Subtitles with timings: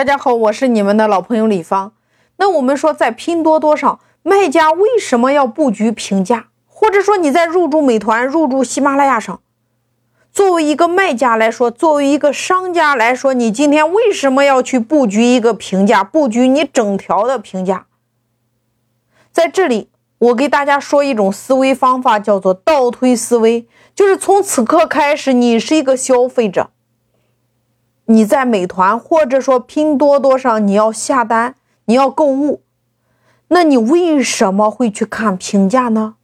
[0.00, 1.92] 大家好，我是你们的老朋友李芳。
[2.38, 6.46] 那我们说，在拼多多上，卖家为什么要布局评价？
[6.66, 9.42] 或者说你在入驻美团、入驻喜马拉雅上，
[10.32, 16.02] 作为一个卖家来说，作为一个商家来说，你今天为什么要去布局一个评价？
[16.02, 17.84] 布局你整条的评价？
[19.30, 26.70] 在这里，我给大家说一种思维方法，叫做倒推思维，就是从此刻开始，你是一个消费者。
[28.10, 31.54] 你在美团或者说拼多多上，你要下单，
[31.84, 32.62] 你要购物，
[33.48, 36.16] 那你为什么会去看评价呢？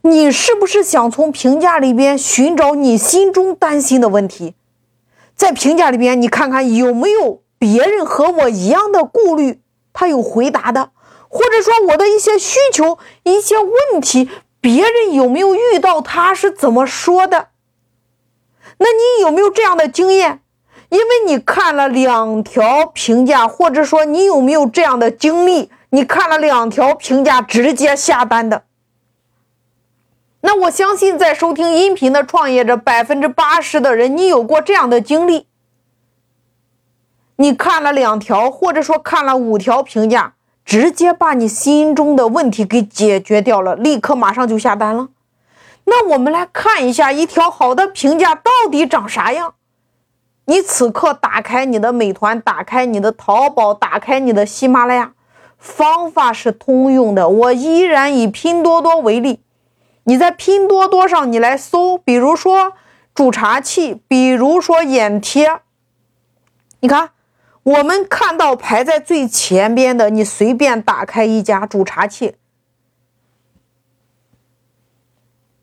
[0.00, 4.54] 你是不是想从评价里边寻找你心中担心的问题？
[5.36, 9.60] 在评价里边，你看看有没有别人和我一样的顾虑，
[9.92, 10.92] 他有回答的，
[11.28, 14.30] 或者说我的一些需求、一些问题，
[14.62, 17.48] 别人有没有遇到，他是怎么说的？
[18.82, 20.40] 那你有没有这样的经验？
[20.88, 25.70] 因为你看了两条评价，或者说你有没有这样的经历？
[25.90, 28.64] 你看了两条评价直接下单的？
[30.40, 35.46] 那我相信在收听音频的创业者，百分之八十的人，你有过这样的经历。
[37.36, 40.34] 你看了两条，或者说看了五条评价，
[40.64, 45.08] 直接把你心中的问题给解决掉了，立刻马上就下单了。
[45.90, 49.54] 那我们来看一下一条好的评价到底长啥样。
[50.44, 55.12] 你此刻打开你的美团，打开你的淘宝，打开你的喜马拉雅，
[55.58, 57.28] 方法是通用的。
[57.28, 59.40] 我依然以拼多多为例，
[60.04, 62.74] 你在拼多多上你来搜，比如说
[63.12, 65.60] 煮茶器，比如说眼贴，
[66.78, 67.10] 你看
[67.64, 72.36] 我们看到排在最前边的，你随便打开一家煮茶器。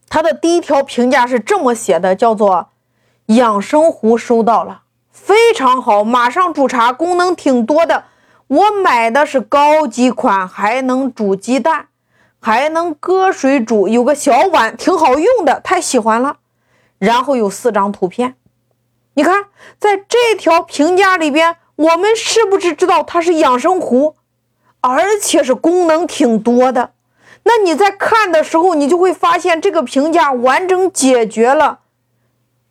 [0.09, 2.69] 他的第一条评价是这么写的，叫做
[3.27, 8.05] “养生壶收到了，非常好，马上煮茶，功能挺多的。
[8.47, 11.87] 我买的是高级款，还能煮鸡蛋，
[12.39, 16.37] 还能搁水煮，有个小碗，挺好用的，太喜欢了。
[16.97, 18.35] 然后有四张图片，
[19.15, 24.15] 你看，在这条评价里边，我们是不是知道它是养生壶，
[24.79, 26.91] 而且是功能挺多的？
[27.47, 31.79] 那你在看的时候，你就会发现这个评价完整解决了，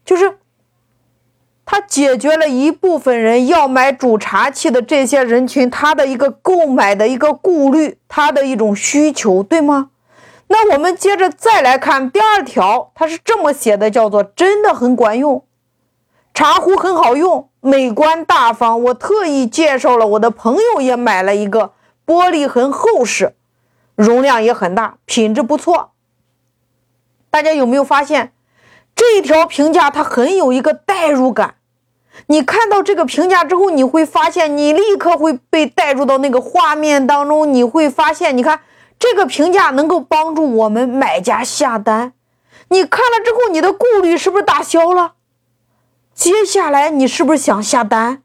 [0.04, 0.36] 就是
[1.64, 9.88] 它解决了一部分人要买煮茶器的这些人群他的一个购买的一个顾虑，他的一种需求，对吗？
[10.48, 15.42] 那我们接着再来看第二条，它是这么写的，叫做真的很管用，
[16.34, 18.82] 茶壶很好用，美观大方。
[18.84, 21.72] 我特意介绍了我的朋友也买了一个，
[22.06, 23.34] 玻璃很厚实。
[23.96, 25.90] 容量也很大，品质不错。
[27.30, 28.32] 大家有没有发现
[28.94, 31.56] 这一条评价它很有一个代入感？
[32.28, 37.52] 你看到这个评价之后，你会发现你立刻会被带入到那个画面当中。
[37.52, 38.60] 你会发现，你看
[38.98, 42.14] 这个评价能够帮助我们买家下单。
[42.68, 45.12] 你看了之后，你的顾虑是不是打消了？
[46.14, 48.22] 接下来你是不是想下单？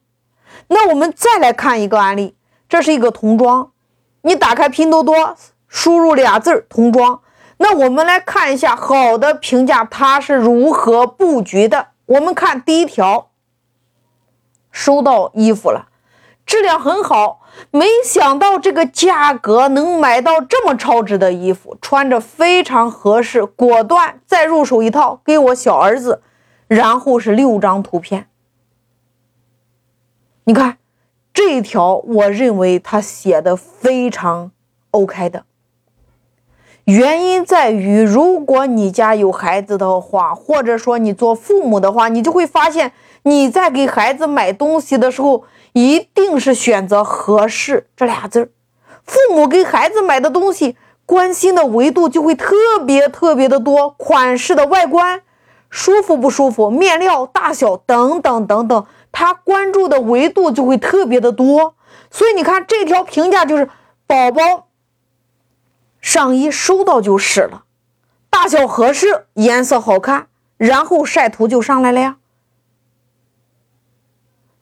[0.68, 2.38] 那我们再来看一个案例，
[2.70, 3.72] 这是一个童装，
[4.22, 5.36] 你打开拼多多。
[5.72, 7.22] 输入俩字童装，
[7.58, 11.88] 那我们来看一下好的评价它是如何布局的。
[12.08, 13.32] 我们看第一条，
[14.70, 15.88] 收到衣服了，
[16.46, 17.40] 质量很好，
[17.72, 26.22] 没想到这个价格能买到这么超值的衣服，穿着非常合适，果断再入手一套给我小儿子。
[26.68, 28.30] 然后是六张图片，
[30.46, 30.78] 你看
[31.34, 34.52] 这一条，我认为他写的非常
[34.92, 35.46] OK 的。
[36.86, 42.92] 原因在于，如果你家有孩子的话，或者说你做父母的话，你就会发现
[43.24, 45.44] 你在给孩子买东西的时候，
[45.74, 48.50] 一定是选择合适这俩字儿。
[49.06, 50.76] 父母给孩子买的东西，
[51.06, 52.56] 关心的维度就会特
[52.86, 55.22] 别特别的多，款式的外观
[55.70, 61.76] 舒服不舒服，面料大小等等等等，他关注的维度就会特别的多。
[62.10, 63.70] 所以你看这条评价就是
[64.08, 64.68] 宝宝。
[66.02, 67.64] 上衣收到就是了，
[68.30, 70.28] 大小合适，颜色好看，
[70.58, 72.18] 然后晒图就上来了呀。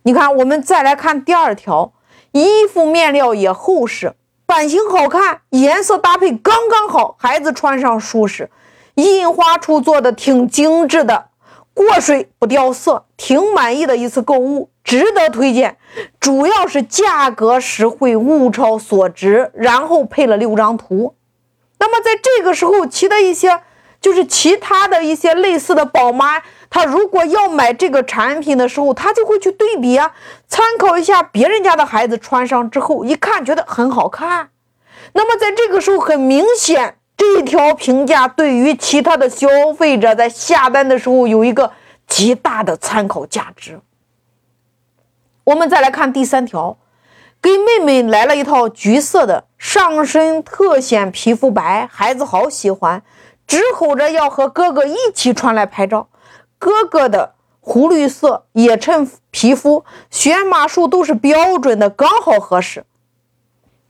[0.04, 1.94] 你看，我们再来看第二条，
[2.32, 4.16] 衣服面料也厚实，
[4.46, 8.50] 版型好看，颜色搭配刚刚好，孩子穿上舒适，
[8.96, 11.30] 印花处做的挺精致的，
[11.74, 15.78] 过水不掉色，挺满意的一次购物，值得推荐。
[16.20, 21.16] 主要是价格实惠，物超所值，然后配了六张图。
[21.80, 23.62] 那么在这个时候，其他一些
[24.02, 30.12] 就是其他的一些类似的宝妈，她如果要买这个产品的时候，她就会去对比啊，
[30.48, 34.50] 参考一下别人家的孩子穿上之后，一看觉得很好看。
[35.14, 41.72] 那么在这个时候，很明显，这条评价对于其他的消费者在下单的时候有一个
[42.08, 43.80] 极大的参考价值。
[45.46, 46.78] 我们再来看第三条，
[47.42, 53.02] 给妹妹来了一套橘色的上身，特显皮肤白，孩子好喜欢，
[53.48, 56.10] 直吼着要和哥哥一起穿来拍照。
[56.58, 62.86] 哥哥的湖绿色也衬皮肤，选码数都是标准的，刚好合适。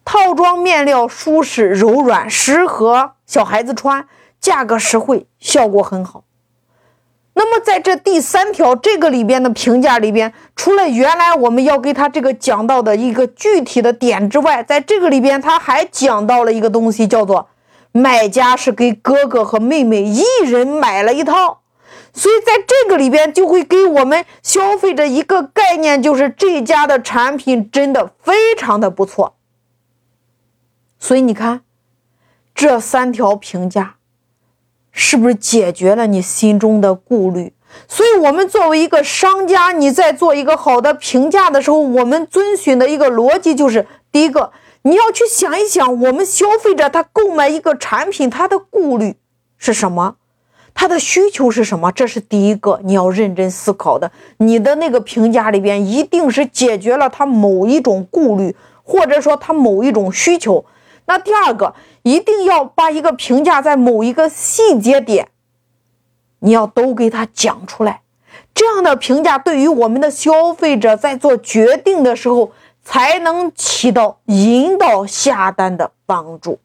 [0.06, 4.07] 套装面料舒适柔软，适合小孩子穿，
[4.40, 6.24] 价格实惠，效果很好。
[7.39, 17.47] 那么在这第三条这个里边的评价里边，除了原来我们要给他这个讲到的一个具体的点之外，在这个里边他还讲到了一个东西，叫做
[17.94, 21.62] 买家是给哥哥和妹妹一人买了一套，
[22.12, 29.38] 所以在这个里边就会给我们消费者一个概念，就是这家的产品真的非常的不错。
[31.00, 31.62] 所以你看，
[32.53, 33.95] 这三条评价
[35.01, 37.54] 是不是解决了你心中的顾虑？
[37.88, 44.51] 所以，我们作为一个商家，你在做一个好的评价的时候，我们遵循的一个逻辑就是：第一个，
[44.81, 49.16] 你要去想一想，我们消费者他购买一个产品，他的顾虑
[49.57, 50.18] 是什么，
[50.74, 51.94] 他的需求是什么？
[51.94, 54.12] 这是第一个你要认真思考的。
[54.40, 58.54] 你的那个评价里边，一定是解决了他某一种顾虑，
[58.84, 60.66] 或者说他某一种需求。
[61.09, 61.73] 那第二个，
[62.03, 65.29] 一定要把一个评价在某一个细节点，
[66.38, 68.03] 你要都给他讲出来，
[68.53, 72.51] 这样的评价对于我们的消费者在做决定的时候，
[72.83, 76.59] 才能起到引导下单的帮助。